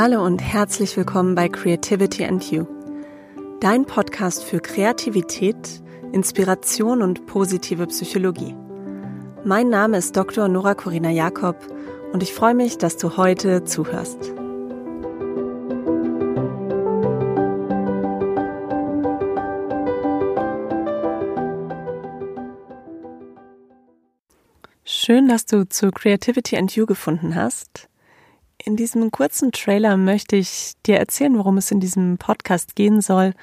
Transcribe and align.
Hallo 0.00 0.24
und 0.24 0.38
herzlich 0.38 0.96
willkommen 0.96 1.34
bei 1.34 1.48
Creativity 1.48 2.24
and 2.24 2.52
You, 2.52 2.66
dein 3.58 3.84
Podcast 3.84 4.44
für 4.44 4.60
Kreativität, 4.60 5.82
Inspiration 6.12 7.02
und 7.02 7.26
positive 7.26 7.84
Psychologie. 7.88 8.54
Mein 9.42 9.70
Name 9.70 9.96
ist 9.96 10.16
Dr. 10.16 10.46
Nora 10.46 10.76
Corina 10.76 11.10
Jakob 11.10 11.56
und 12.12 12.22
ich 12.22 12.32
freue 12.32 12.54
mich, 12.54 12.78
dass 12.78 12.96
du 12.96 13.16
heute 13.16 13.64
zuhörst. 13.64 14.20
Schön, 24.84 25.26
dass 25.26 25.44
du 25.44 25.68
zu 25.68 25.90
Creativity 25.90 26.56
and 26.56 26.70
You 26.76 26.86
gefunden 26.86 27.34
hast. 27.34 27.88
In 28.64 28.76
diesem 28.76 29.10
kurzen 29.10 29.52
Trailer 29.52 29.96
möchte 29.96 30.36
ich 30.36 30.74
dir 30.84 30.98
erzählen, 30.98 31.38
worum 31.38 31.58
es 31.58 31.70
in 31.70 31.80
diesem 31.80 32.18
Podcast 32.18 32.74
gehen 32.74 33.00
soll 33.00 33.34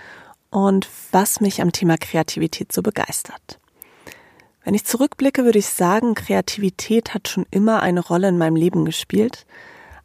und 0.50 0.88
was 1.12 1.40
mich 1.40 1.62
am 1.62 1.72
Thema 1.72 1.98
Kreativität 1.98 2.72
so 2.72 2.82
begeistert. 2.82 3.60
Wenn 4.64 4.74
ich 4.74 4.86
zurückblicke, 4.86 5.46
würde 5.46 5.60
ich 5.60 5.68
sagen, 5.68 6.16
Kreativität 6.16 7.14
hat 7.14 7.28
schon 7.28 7.46
immer 7.52 7.82
eine 7.82 8.02
Rolle 8.02 8.28
in 8.28 8.38
meinem 8.38 8.56
Leben 8.56 8.84
gespielt. 8.84 9.46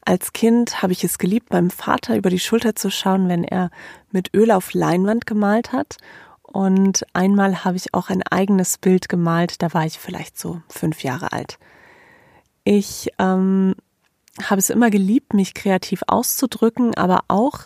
Als 0.03 0.33
Kind 0.33 0.83
habe 0.83 0.93
ich 0.93 1.03
es 1.03 1.19
geliebt, 1.19 1.53
meinem 1.53 1.71
Vater 1.71 2.17
über 2.17 2.31
die 2.31 2.39
Schulter 2.39 2.75
zu 2.75 2.91
schauen, 2.91 3.29
wenn 3.29 3.45
er 3.45 3.71
mit 4.13 4.35
Öl 4.35 4.51
auf 4.51 4.75
Leinwand 4.75 5.27
gemalt 5.27 5.73
hat. 5.73 5.97
Und 6.43 7.07
einmal 7.15 7.65
habe 7.65 7.77
ich 7.77 7.95
auch 7.95 8.11
ein 8.11 8.23
eigenes 8.23 8.77
Bild 8.79 9.09
gemalt, 9.09 9.63
da 9.63 9.73
war 9.73 9.87
ich 9.87 9.99
vielleicht 9.99 10.39
so 10.39 10.61
fünf 10.69 11.03
Jahre 11.03 11.33
alt. 11.33 11.59
Ich 12.65 13.11
ähm, 13.19 13.75
habe 14.43 14.59
es 14.59 14.71
immer 14.71 14.91
geliebt, 14.91 15.35
mich 15.35 15.55
kreativ 15.55 16.03
auszudrücken, 16.07 16.95
aber 16.95 17.25
auch 17.29 17.61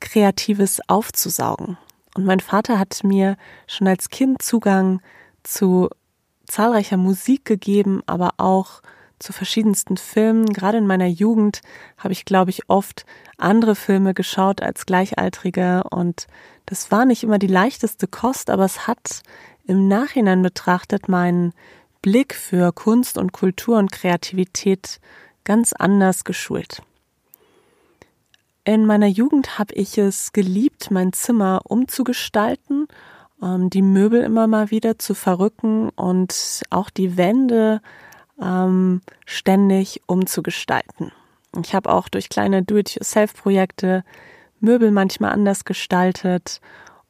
Kreatives 0.00 0.80
aufzusaugen. 0.88 1.78
Und 2.14 2.24
mein 2.24 2.40
Vater 2.40 2.78
hat 2.78 3.02
mir 3.04 3.36
schon 3.66 3.88
als 3.88 4.08
Kind 4.08 4.40
Zugang 4.40 5.00
zu 5.42 5.88
zahlreicher 6.46 6.96
Musik 6.96 7.44
gegeben, 7.44 8.02
aber 8.06 8.34
auch 8.38 8.82
zu 9.18 9.32
verschiedensten 9.32 9.96
Filmen. 9.96 10.46
Gerade 10.52 10.78
in 10.78 10.86
meiner 10.86 11.06
Jugend 11.06 11.60
habe 11.98 12.12
ich, 12.12 12.24
glaube 12.24 12.50
ich, 12.50 12.68
oft 12.68 13.04
andere 13.38 13.74
Filme 13.74 14.14
geschaut 14.14 14.62
als 14.62 14.86
Gleichaltrige 14.86 15.84
und 15.90 16.26
das 16.66 16.90
war 16.90 17.04
nicht 17.04 17.22
immer 17.22 17.38
die 17.38 17.46
leichteste 17.46 18.06
Kost, 18.06 18.50
aber 18.50 18.64
es 18.64 18.86
hat 18.86 19.22
im 19.66 19.88
Nachhinein 19.88 20.42
betrachtet 20.42 21.08
meinen 21.08 21.52
Blick 22.02 22.34
für 22.34 22.72
Kunst 22.72 23.18
und 23.18 23.32
Kultur 23.32 23.78
und 23.78 23.92
Kreativität 23.92 25.00
ganz 25.46 25.72
anders 25.72 26.24
geschult. 26.24 26.82
In 28.64 28.84
meiner 28.84 29.06
Jugend 29.06 29.58
habe 29.58 29.72
ich 29.74 29.96
es 29.96 30.32
geliebt, 30.32 30.90
mein 30.90 31.14
Zimmer 31.14 31.60
umzugestalten, 31.64 32.88
ähm, 33.40 33.70
die 33.70 33.80
Möbel 33.80 34.22
immer 34.22 34.48
mal 34.48 34.70
wieder 34.70 34.98
zu 34.98 35.14
verrücken 35.14 35.88
und 35.90 36.62
auch 36.70 36.90
die 36.90 37.16
Wände 37.16 37.80
ähm, 38.42 39.00
ständig 39.24 40.02
umzugestalten. 40.06 41.12
Ich 41.62 41.74
habe 41.74 41.90
auch 41.90 42.08
durch 42.08 42.28
kleine 42.28 42.62
Do-it-yourself-Projekte 42.62 44.04
Möbel 44.58 44.90
manchmal 44.90 45.32
anders 45.32 45.64
gestaltet 45.64 46.60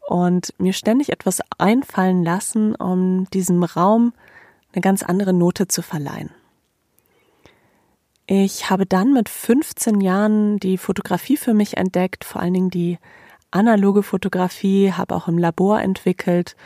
und 0.09 0.53
mir 0.59 0.75
ständig 0.75 1.11
etwas 1.11 1.41
einfallen 1.59 2.23
lassen, 2.23 2.75
um 2.75 3.29
diesem 3.31 3.65
Raum 3.65 4.13
eine 4.73 4.83
ganz 4.83 5.03
andere 5.03 5.33
Note 5.33 5.69
zu 5.69 5.81
verleihen. 5.81 6.31
Ich 8.29 8.71
habe 8.71 8.87
dann 8.87 9.13
mit 9.13 9.29
15 9.29 10.01
Jahren 10.01 10.59
die 10.59 10.79
Fotografie 10.79 11.37
für 11.37 11.55
mich 11.55 11.77
entdeckt, 11.77 12.25
vor 12.25 12.43
allen 12.43 12.55
Dingen 12.55 12.71
die 12.71 12.99
analoge 13.53 14.03
Fotografie, 14.03 14.93
habe 14.93 15.15
auch 15.15 15.29
im 15.29 15.39
Labor 15.39 15.81
entwickelt 15.81 16.57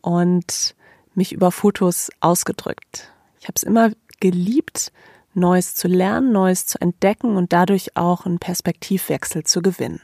und 0.00 0.74
mich 1.14 1.32
über 1.32 1.52
Fotos 1.52 2.10
ausgedrückt. 2.20 3.12
Ich 3.38 3.44
habe 3.48 3.54
es 3.56 3.62
immer 3.62 3.90
geliebt, 4.20 4.92
Neues 5.34 5.74
zu 5.74 5.88
lernen, 5.88 6.32
Neues 6.32 6.66
zu 6.66 6.80
entdecken 6.80 7.36
und 7.36 7.52
dadurch 7.52 7.96
auch 7.96 8.24
einen 8.24 8.38
Perspektivwechsel 8.38 9.44
zu 9.44 9.60
gewinnen. 9.60 10.00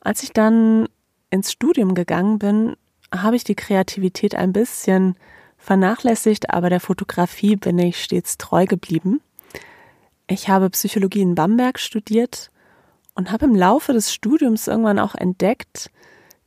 Als 0.00 0.22
ich 0.22 0.32
dann 0.32 0.88
ins 1.30 1.52
Studium 1.52 1.94
gegangen 1.94 2.38
bin, 2.38 2.76
habe 3.14 3.36
ich 3.36 3.44
die 3.44 3.54
Kreativität 3.54 4.34
ein 4.34 4.52
bisschen 4.52 5.16
vernachlässigt, 5.58 6.50
aber 6.50 6.70
der 6.70 6.80
Fotografie 6.80 7.56
bin 7.56 7.78
ich 7.78 8.02
stets 8.02 8.38
treu 8.38 8.64
geblieben. 8.64 9.20
Ich 10.32 10.48
habe 10.48 10.70
Psychologie 10.70 11.20
in 11.20 11.34
Bamberg 11.34 11.78
studiert 11.78 12.50
und 13.14 13.30
habe 13.30 13.44
im 13.44 13.54
Laufe 13.54 13.92
des 13.92 14.14
Studiums 14.14 14.66
irgendwann 14.66 14.98
auch 14.98 15.14
entdeckt, 15.14 15.90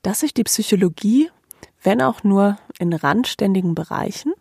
dass 0.02 0.22
sich 0.22 0.34
die 0.34 0.44
Psychologie, 0.44 1.30
wenn 1.84 2.02
auch 2.02 2.24
nur 2.24 2.58
in 2.80 2.94
randständigen 2.94 3.76
Bereichen, 3.76 4.34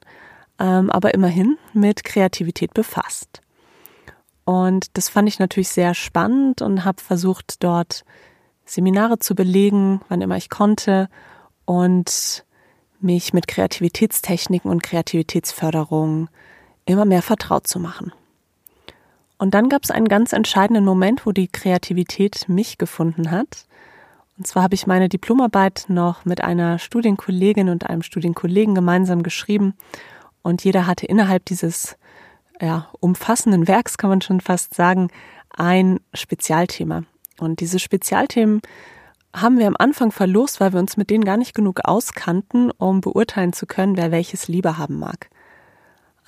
ähm, 0.59 0.89
aber 0.89 1.13
immerhin 1.13 1.59
mit 1.75 2.05
Kreativität 2.05 2.73
befasst. 2.73 3.43
Und 4.47 4.97
das 4.97 5.11
fand 5.11 5.29
ich 5.29 5.39
natürlich 5.39 5.69
sehr 5.69 5.93
spannend 5.93 6.63
und 6.63 6.87
habe 6.87 7.03
versucht, 7.03 7.63
dort 7.63 8.07
Seminare 8.65 9.19
zu 9.19 9.35
belegen, 9.35 10.01
wann 10.09 10.23
immer 10.23 10.39
ich 10.39 10.49
konnte 10.49 11.11
und 11.67 12.47
mich 12.99 13.35
mit 13.35 13.47
Kreativitätstechniken 13.47 14.71
und 14.71 14.83
Kreativitätsförderung 14.83 16.31
immer 16.87 17.05
mehr 17.05 17.21
vertraut 17.21 17.67
zu 17.67 17.79
machen. 17.79 18.11
Und 19.39 19.55
dann 19.55 19.69
gab 19.69 19.83
es 19.85 19.91
einen 19.91 20.09
ganz 20.09 20.33
entscheidenden 20.33 20.85
Moment, 20.85 21.27
wo 21.27 21.33
die 21.33 21.49
Kreativität 21.49 22.49
mich 22.49 22.79
gefunden 22.79 23.31
hat. 23.31 23.67
Und 24.39 24.47
zwar 24.47 24.65
habe 24.65 24.75
ich 24.75 24.87
meine 24.87 25.09
Diplomarbeit 25.09 25.87
noch 25.89 26.25
mit 26.25 26.43
einer 26.43 26.79
Studienkollegin 26.79 27.69
und 27.69 27.87
einem 27.87 28.03
Studienkollegen 28.03 28.75
gemeinsam 28.75 29.23
geschrieben. 29.23 29.75
Und 30.43 30.65
jeder 30.65 30.87
hatte 30.87 31.07
innerhalb 31.07 31.45
dieses 31.45 31.97
ja, 32.61 32.89
umfassenden 33.01 33.69
Werks, 33.69 33.99
kann 33.99 34.11
man 34.11 34.23
schon 34.23 34.41
fast 34.41 34.75
sagen, 34.75 35.09
ein 35.51 36.01
Spezialthema. 36.13 37.05
Und 37.39 37.61
diese 37.61 37.79
Spezialthemen 37.79 38.61
haben 39.35 39.59
wir 39.59 39.67
am 39.67 39.77
Anfang 39.79 40.13
verlost, 40.13 40.61
weil 40.61 40.73
wir 40.73 40.81
uns 40.81 40.97
mit 40.97 41.11
denen 41.11 41.25
gar 41.25 41.37
nicht 41.37 41.55
genug 41.55 41.81
auskannten, 41.85 42.71
um 42.71 43.01
beurteilen 43.01 43.53
zu 43.53 43.67
können, 43.67 43.97
wer 43.97 44.13
welches 44.13 44.47
lieber 44.49 44.79
haben 44.79 44.99
mag. 44.99 45.29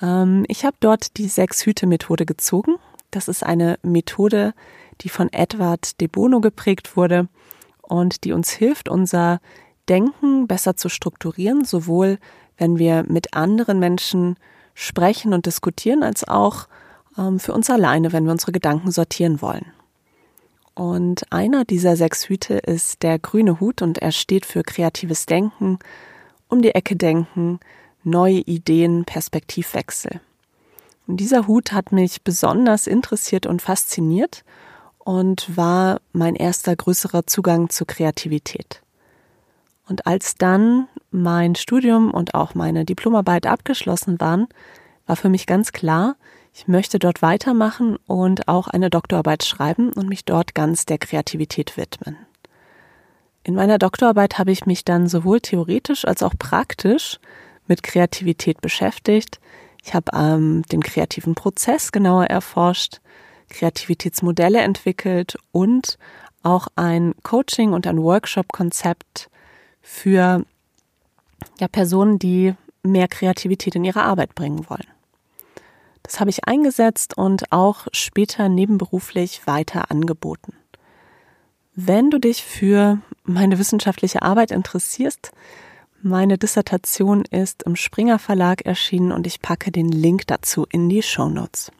Ähm, 0.01 0.45
ich 0.47 0.65
habe 0.65 0.75
dort 0.79 1.17
die 1.17 1.27
Sechs-Hüte-Methode 1.27 2.25
gezogen. 2.25 2.75
Das 3.11 3.27
ist 3.27 3.43
eine 3.43 3.79
Methode, 3.83 4.53
die 5.01 5.09
von 5.09 5.31
Edward 5.31 5.99
de 6.01 6.07
Bono 6.07 6.41
geprägt 6.41 6.97
wurde 6.97 7.27
und 7.81 8.23
die 8.23 8.33
uns 8.33 8.51
hilft, 8.51 8.89
unser 8.89 9.39
Denken 9.87 10.47
besser 10.47 10.75
zu 10.75 10.89
strukturieren, 10.89 11.63
sowohl 11.63 12.19
wenn 12.57 12.77
wir 12.77 13.03
mit 13.07 13.33
anderen 13.33 13.79
Menschen 13.79 14.35
sprechen 14.73 15.33
und 15.33 15.45
diskutieren, 15.45 16.03
als 16.03 16.27
auch 16.27 16.67
ähm, 17.17 17.39
für 17.39 17.53
uns 17.53 17.69
alleine, 17.69 18.11
wenn 18.11 18.25
wir 18.25 18.31
unsere 18.31 18.51
Gedanken 18.51 18.91
sortieren 18.91 19.41
wollen. 19.41 19.65
Und 20.75 21.31
einer 21.31 21.65
dieser 21.65 21.95
sechs 21.95 22.29
Hüte 22.29 22.55
ist 22.55 23.01
der 23.01 23.17
grüne 23.17 23.59
Hut 23.59 23.81
und 23.81 23.97
er 23.97 24.11
steht 24.11 24.45
für 24.45 24.61
kreatives 24.61 25.25
Denken, 25.25 25.79
um 26.49 26.61
die 26.61 26.75
Ecke 26.75 26.95
denken, 26.95 27.59
neue 28.03 28.39
Ideen, 28.41 29.03
Perspektivwechsel. 29.05 30.21
Und 31.07 31.17
dieser 31.17 31.47
Hut 31.47 31.71
hat 31.71 31.91
mich 31.91 32.21
besonders 32.21 32.85
interessiert 32.85 33.45
und 33.45 33.61
fasziniert 33.61 34.43
und 34.99 35.55
war 35.55 36.01
mein 36.11 36.35
erster 36.35 36.75
größerer 36.75 37.25
Zugang 37.25 37.69
zur 37.69 37.87
Kreativität. 37.87 38.81
Und 39.87 40.05
als 40.05 40.35
dann 40.35 40.89
mein 41.11 41.55
Studium 41.55 42.11
und 42.11 42.35
auch 42.35 42.55
meine 42.55 42.83
Diplomarbeit 42.83 43.47
abgeschlossen 43.47 44.19
waren, 44.19 44.47
war 45.05 45.15
für 45.15 45.29
mich 45.29 45.47
ganz 45.47 45.71
klar, 45.71 46.17
ich 46.53 46.67
möchte 46.67 46.99
dort 46.99 47.21
weitermachen 47.21 47.97
und 48.05 48.49
auch 48.49 48.67
eine 48.67 48.89
Doktorarbeit 48.89 49.45
schreiben 49.45 49.93
und 49.93 50.09
mich 50.09 50.25
dort 50.25 50.55
ganz 50.55 50.85
der 50.85 50.97
Kreativität 50.97 51.77
widmen. 51.77 52.17
In 53.43 53.55
meiner 53.55 53.77
Doktorarbeit 53.77 54.37
habe 54.37 54.51
ich 54.51 54.65
mich 54.65 54.83
dann 54.83 55.07
sowohl 55.07 55.39
theoretisch 55.39 56.03
als 56.03 56.21
auch 56.21 56.33
praktisch 56.37 57.19
mit 57.65 57.83
Kreativität 57.83 58.59
beschäftigt, 58.59 59.39
ich 59.87 59.93
habe 59.93 60.11
ähm, 60.13 60.63
den 60.69 60.83
kreativen 60.83 61.33
Prozess 61.33 61.93
genauer 61.93 62.25
erforscht, 62.25 62.99
Kreativitätsmodelle 63.47 64.59
entwickelt 64.59 65.37
und 65.53 65.97
auch 66.43 66.67
ein 66.75 67.15
Coaching 67.23 67.71
und 67.71 67.87
ein 67.87 68.03
Workshop-Konzept 68.03 69.29
für 69.81 70.43
ja, 71.61 71.67
Personen, 71.69 72.19
die 72.19 72.53
mehr 72.83 73.07
Kreativität 73.07 73.75
in 73.75 73.85
ihre 73.85 74.03
Arbeit 74.03 74.35
bringen 74.35 74.69
wollen. 74.69 74.87
Das 76.03 76.19
habe 76.19 76.31
ich 76.31 76.45
eingesetzt 76.45 77.17
und 77.17 77.53
auch 77.53 77.87
später 77.93 78.49
nebenberuflich 78.49 79.47
weiter 79.47 79.89
angeboten. 79.89 80.53
Wenn 81.75 82.09
du 82.09 82.19
dich 82.19 82.43
für 82.43 82.99
meine 83.23 83.57
wissenschaftliche 83.57 84.21
Arbeit 84.21 84.51
interessierst, 84.51 85.31
meine 86.01 86.37
Dissertation 86.37 87.23
ist 87.25 87.63
im 87.63 87.75
Springer 87.75 88.19
Verlag 88.19 88.65
erschienen 88.65 89.11
und 89.11 89.27
ich 89.27 89.41
packe 89.41 89.71
den 89.71 89.89
Link 89.89 90.27
dazu 90.27 90.65
in 90.69 90.89
die 90.89 91.01
Show 91.01 91.29
Notes. 91.29 91.71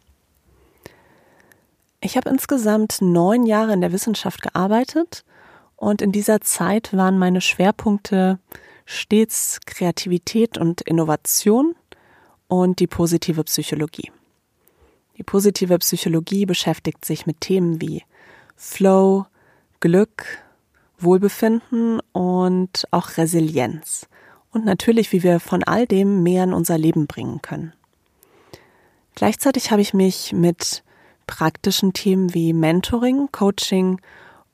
Ich 2.01 2.17
habe 2.17 2.29
insgesamt 2.29 2.97
neun 3.01 3.45
Jahre 3.45 3.73
in 3.73 3.81
der 3.81 3.91
Wissenschaft 3.91 4.41
gearbeitet 4.41 5.23
und 5.75 6.01
in 6.01 6.11
dieser 6.11 6.41
Zeit 6.41 6.95
waren 6.95 7.17
meine 7.17 7.41
Schwerpunkte 7.41 8.39
stets 8.85 9.59
Kreativität 9.65 10.57
und 10.57 10.81
Innovation 10.81 11.75
und 12.47 12.79
die 12.79 12.87
positive 12.87 13.43
Psychologie. 13.43 14.11
Die 15.17 15.23
positive 15.23 15.77
Psychologie 15.79 16.45
beschäftigt 16.45 17.03
sich 17.03 17.25
mit 17.25 17.41
Themen 17.41 17.81
wie 17.81 18.03
Flow, 18.55 19.25
Glück, 19.79 20.25
Wohlbefinden 20.99 21.99
und 22.11 22.87
auch 22.91 23.17
Resilienz. 23.17 24.07
Und 24.51 24.65
natürlich, 24.65 25.11
wie 25.11 25.23
wir 25.23 25.39
von 25.39 25.63
all 25.63 25.85
dem 25.85 26.23
mehr 26.23 26.43
in 26.43 26.53
unser 26.53 26.77
Leben 26.77 27.07
bringen 27.07 27.41
können. 27.41 27.73
Gleichzeitig 29.15 29.71
habe 29.71 29.81
ich 29.81 29.93
mich 29.93 30.33
mit 30.33 30.83
praktischen 31.27 31.93
Themen 31.93 32.33
wie 32.33 32.53
Mentoring, 32.53 33.29
Coaching 33.31 33.99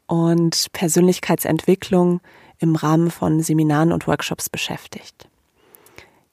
und 0.08 0.68
Persönlichkeitsentwicklung 0.74 2.22
im 2.60 2.76
Rahmen 2.76 3.12
von 3.12 3.42
Seminaren 3.42 3.92
und 3.92 4.08
Workshops 4.08 4.50
beschäftigt. 4.50 5.28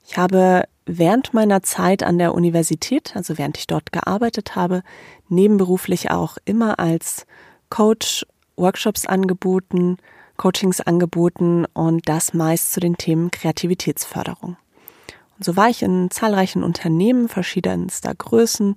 Ich 0.07 0.17
habe 0.17 0.65
während 0.87 1.35
meiner 1.35 1.63
Zeit 1.63 2.03
an 2.03 2.19
der 2.19 2.35
Universität, 2.35 3.15
also 3.15 3.39
während 3.39 3.59
ich 3.59 3.67
dort 3.67 3.93
gearbeitet 3.93 4.57
habe, 4.57 4.83
nebenberuflich 5.29 6.11
auch 6.11 6.37
immer 6.45 6.79
als 6.79 7.27
Coach 7.69 8.27
Workshops 8.61 9.07
angeboten, 9.07 9.97
Coachings 10.37 10.81
angeboten 10.81 11.67
und 11.75 12.09
das 12.09 12.33
meist 12.33 12.73
zu 12.73 12.81
den 12.81 12.97
Themen 12.97 13.31
Kreativitätsförderung. 13.31 14.57
Und 15.37 15.45
so 15.45 15.57
war 15.57 15.69
ich 15.69 15.83
in 15.83 16.11
zahlreichen 16.11 16.63
Unternehmen 16.63 17.29
verschiedenster 17.29 18.15
Größen, 18.15 18.77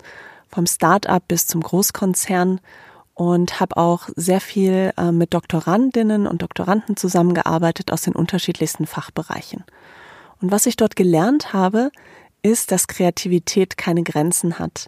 vom 0.50 0.66
Start-up 0.68 1.28
bis 1.28 1.48
zum 1.48 1.62
Großkonzern 1.62 2.60
und 3.16 3.60
habe 3.60 3.78
auch 3.78 4.10
sehr 4.16 4.40
viel 4.40 4.92
äh, 4.98 5.12
mit 5.12 5.34
Doktorandinnen 5.34 6.28
und 6.28 6.42
Doktoranden 6.42 6.96
zusammengearbeitet 6.96 7.92
aus 7.92 8.02
den 8.02 8.16
unterschiedlichsten 8.16 8.86
Fachbereichen. 8.86 9.64
Und 10.42 10.52
was 10.52 10.66
ich 10.66 10.76
dort 10.76 10.96
gelernt 10.96 11.54
habe, 11.54 11.92
ist, 12.42 12.72
dass 12.72 12.88
Kreativität 12.88 13.78
keine 13.78 14.04
Grenzen 14.04 14.60
hat 14.60 14.88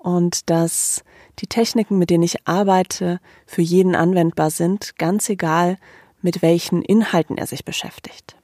und 0.00 0.50
dass 0.50 1.04
die 1.38 1.46
Techniken, 1.46 1.98
mit 1.98 2.10
denen 2.10 2.24
ich 2.24 2.46
arbeite, 2.46 3.20
für 3.46 3.62
jeden 3.62 3.94
anwendbar 3.94 4.50
sind, 4.50 4.98
ganz 4.98 5.28
egal, 5.28 5.78
mit 6.22 6.42
welchen 6.42 6.82
Inhalten 6.82 7.38
er 7.38 7.46
sich 7.46 7.64
beschäftigt. 7.64 8.36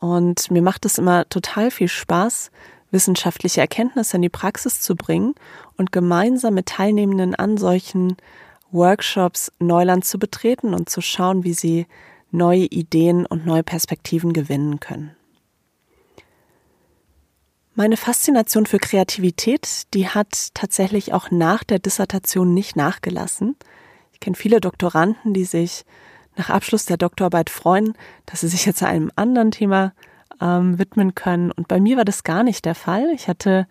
Und 0.00 0.50
mir 0.50 0.62
macht 0.62 0.86
es 0.86 0.98
immer 0.98 1.28
total 1.28 1.70
viel 1.70 1.88
Spaß, 1.88 2.50
wissenschaftliche 2.90 3.60
Erkenntnisse 3.60 4.16
in 4.16 4.22
die 4.22 4.28
Praxis 4.28 4.80
zu 4.80 4.96
bringen 4.96 5.34
und 5.76 5.92
gemeinsam 5.92 6.54
mit 6.54 6.66
Teilnehmenden 6.66 7.34
an 7.34 7.56
solchen 7.56 8.16
Workshops 8.70 9.52
Neuland 9.58 10.04
zu 10.04 10.18
betreten 10.18 10.74
und 10.74 10.88
zu 10.88 11.00
schauen, 11.00 11.44
wie 11.44 11.54
sie 11.54 11.86
neue 12.30 12.64
Ideen 12.64 13.26
und 13.26 13.46
neue 13.46 13.62
Perspektiven 13.62 14.32
gewinnen 14.32 14.80
können. 14.80 15.14
Meine 17.74 17.96
Faszination 17.96 18.66
für 18.66 18.78
Kreativität, 18.78 19.84
die 19.94 20.08
hat 20.08 20.48
tatsächlich 20.54 21.12
auch 21.12 21.30
nach 21.30 21.62
der 21.62 21.78
Dissertation 21.78 22.52
nicht 22.52 22.74
nachgelassen. 22.74 23.56
Ich 24.12 24.18
kenne 24.18 24.36
viele 24.36 24.60
Doktoranden, 24.60 25.34
die 25.34 25.44
sich 25.44 25.84
nach 26.36 26.50
Abschluss 26.50 26.84
der 26.84 26.96
Doktorarbeit 26.96 27.48
freuen, 27.48 27.94
dass 28.26 28.40
sie 28.40 28.48
sich 28.48 28.66
jetzt 28.66 28.82
einem 28.82 29.12
anderen 29.14 29.52
Thema 29.52 29.92
ähm, 30.40 30.78
widmen 30.78 31.14
können. 31.14 31.52
Und 31.52 31.68
bei 31.68 31.80
mir 31.80 31.96
war 31.96 32.04
das 32.04 32.24
gar 32.24 32.42
nicht 32.42 32.64
der 32.64 32.74
Fall. 32.74 33.08
Ich 33.14 33.28
hatte 33.28 33.68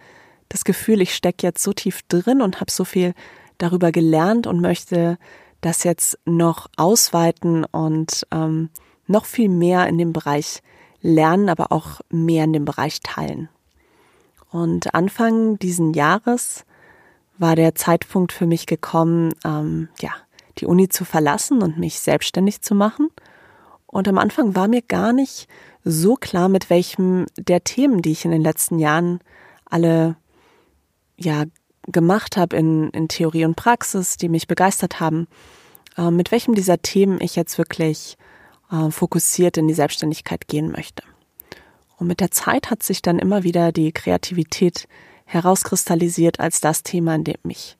das 0.48 0.64
Gefühl, 0.64 1.02
ich 1.02 1.14
stecke 1.14 1.46
jetzt 1.46 1.62
so 1.62 1.74
tief 1.74 2.02
drin 2.04 2.42
und 2.42 2.62
habe 2.62 2.72
so 2.72 2.86
viel 2.86 3.14
darüber 3.58 3.92
gelernt 3.92 4.48
und 4.48 4.62
möchte 4.62 5.18
das 5.60 5.84
jetzt 5.84 6.18
noch 6.26 6.68
ausweiten 6.78 7.66
und 7.66 8.26
ähm, 8.32 8.70
noch 9.08 9.26
viel 9.26 9.50
mehr 9.50 9.88
in 9.88 9.98
dem 9.98 10.14
Bereich 10.14 10.62
lernen, 11.02 11.50
aber 11.50 11.72
auch 11.74 12.00
mehr 12.10 12.46
in 12.46 12.54
dem 12.54 12.66
Bereich 12.66 13.02
teilen. 13.02 13.50
Und 14.52 14.94
Anfang 14.94 15.60
diesen 15.60 15.94
Jahres 15.94 16.66
war 17.38 17.56
der 17.56 17.76
Zeitpunkt 17.76 18.32
für 18.32 18.46
mich 18.46 18.66
gekommen, 18.66 19.34
ähm, 19.46 19.90
ja, 20.02 20.12
die 20.58 20.66
Uni 20.66 20.90
zu 20.90 21.06
verlassen 21.06 21.62
und 21.62 21.78
mich 21.78 22.00
selbstständig 22.00 22.62
zu 22.62 22.76
machen. 22.76 23.10
Und 23.86 24.08
am 24.08 24.18
Anfang 24.18 24.56
war 24.56 24.68
mir 24.68 24.82
gar 24.82 25.14
nicht 25.14 25.48
so 25.84 26.16
klar, 26.16 26.50
mit 26.50 26.70
welchem 26.70 27.26
der 27.38 27.64
Themen, 27.64 28.02
die 28.02 28.12
ich 28.12 28.26
in 28.26 28.32
den 28.32 28.44
letzten 28.44 28.78
Jahren 28.80 29.20
alle 29.66 30.16
ja 31.18 31.46
gemacht 31.84 32.38
habe 32.38 32.58
in, 32.58 32.90
in 32.90 33.08
Theorie 33.08 33.46
und 33.46 33.56
Praxis, 33.56 34.18
die 34.18 34.30
mich 34.30 34.48
begeistert 34.48 35.00
haben, 35.00 35.28
äh, 35.98 36.12
mit 36.12 36.32
welchem 36.32 36.56
dieser 36.56 36.82
Themen 36.82 37.20
ich 37.22 37.36
jetzt 37.36 37.58
wirklich 37.58 38.18
äh, 38.72 38.92
fokussiert 38.92 39.58
in 39.58 39.68
die 39.68 39.74
Selbstständigkeit 39.74 40.48
gehen 40.48 40.72
möchte. 40.72 41.04
Und 42.00 42.08
mit 42.08 42.22
der 42.22 42.32
Zeit 42.32 42.72
hat 42.72 42.82
sich 42.82 43.02
dann 43.02 43.20
immer 43.20 43.44
wieder 43.44 43.72
die 43.72 43.92
Kreativität 43.92 44.88
herauskristallisiert 45.26 46.40
als 46.40 46.62
das 46.62 46.82
Thema, 46.82 47.14
in 47.16 47.26
dem 47.26 47.38
ich 47.44 47.78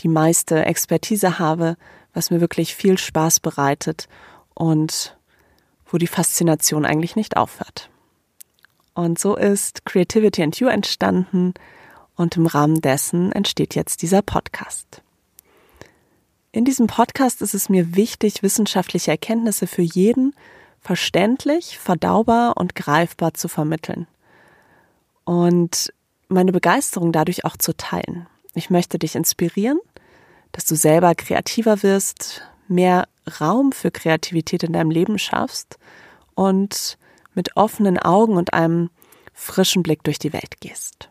die 0.00 0.08
meiste 0.08 0.64
Expertise 0.64 1.38
habe, 1.38 1.76
was 2.12 2.30
mir 2.30 2.40
wirklich 2.40 2.74
viel 2.74 2.98
Spaß 2.98 3.40
bereitet 3.40 4.08
und 4.54 5.16
wo 5.86 5.98
die 5.98 6.06
Faszination 6.06 6.84
eigentlich 6.84 7.16
nicht 7.16 7.36
aufhört. 7.36 7.90
Und 8.94 9.18
so 9.18 9.36
ist 9.36 9.86
Creativity 9.86 10.42
and 10.42 10.58
You 10.60 10.68
entstanden 10.68 11.54
und 12.14 12.36
im 12.36 12.46
Rahmen 12.46 12.82
dessen 12.82 13.32
entsteht 13.32 13.74
jetzt 13.74 14.02
dieser 14.02 14.20
Podcast. 14.20 15.02
In 16.52 16.66
diesem 16.66 16.86
Podcast 16.86 17.40
ist 17.40 17.54
es 17.54 17.70
mir 17.70 17.96
wichtig, 17.96 18.42
wissenschaftliche 18.42 19.10
Erkenntnisse 19.10 19.66
für 19.66 19.80
jeden 19.80 20.34
verständlich, 20.82 21.78
verdaubar 21.78 22.56
und 22.56 22.74
greifbar 22.74 23.34
zu 23.34 23.48
vermitteln. 23.48 24.06
Und 25.24 25.92
meine 26.28 26.52
Begeisterung 26.52 27.12
dadurch 27.12 27.44
auch 27.44 27.56
zu 27.56 27.76
teilen. 27.76 28.26
Ich 28.54 28.68
möchte 28.68 28.98
dich 28.98 29.14
inspirieren, 29.14 29.78
dass 30.50 30.66
du 30.66 30.74
selber 30.74 31.14
kreativer 31.14 31.82
wirst, 31.82 32.42
mehr 32.68 33.08
Raum 33.40 33.72
für 33.72 33.90
Kreativität 33.90 34.64
in 34.64 34.72
deinem 34.72 34.90
Leben 34.90 35.18
schaffst 35.18 35.78
und 36.34 36.98
mit 37.34 37.56
offenen 37.56 37.98
Augen 37.98 38.36
und 38.36 38.52
einem 38.52 38.90
frischen 39.32 39.82
Blick 39.82 40.02
durch 40.02 40.18
die 40.18 40.32
Welt 40.32 40.60
gehst. 40.60 41.08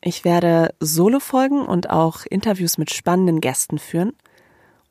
Ich 0.00 0.24
werde 0.24 0.74
Solo-Folgen 0.80 1.64
und 1.64 1.90
auch 1.90 2.24
Interviews 2.26 2.78
mit 2.78 2.92
spannenden 2.92 3.40
Gästen 3.40 3.78
führen 3.78 4.14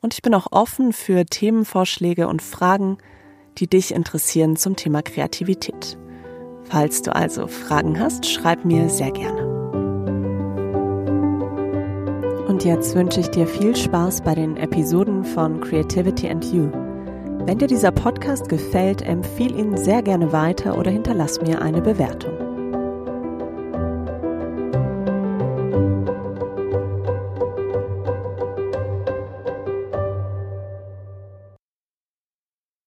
und 0.01 0.13
ich 0.13 0.21
bin 0.21 0.35
auch 0.35 0.51
offen 0.51 0.93
für 0.93 1.25
Themenvorschläge 1.25 2.27
und 2.27 2.41
Fragen, 2.41 2.97
die 3.57 3.67
dich 3.67 3.93
interessieren 3.93 4.55
zum 4.55 4.75
Thema 4.75 5.01
Kreativität. 5.01 5.97
Falls 6.63 7.01
du 7.01 7.15
also 7.15 7.47
Fragen 7.47 7.99
hast, 7.99 8.25
schreib 8.25 8.65
mir 8.65 8.89
sehr 8.89 9.11
gerne. 9.11 9.55
Und 12.47 12.63
jetzt 12.63 12.95
wünsche 12.95 13.19
ich 13.19 13.29
dir 13.29 13.47
viel 13.47 13.75
Spaß 13.75 14.21
bei 14.21 14.35
den 14.35 14.57
Episoden 14.57 15.23
von 15.23 15.61
Creativity 15.61 16.29
and 16.29 16.45
You. 16.45 16.69
Wenn 17.45 17.57
dir 17.59 17.67
dieser 17.67 17.91
Podcast 17.91 18.49
gefällt, 18.49 19.01
empfehle 19.01 19.57
ihn 19.57 19.77
sehr 19.77 20.01
gerne 20.01 20.31
weiter 20.31 20.77
oder 20.77 20.89
hinterlass 20.89 21.41
mir 21.41 21.61
eine 21.61 21.81
Bewertung. 21.81 22.34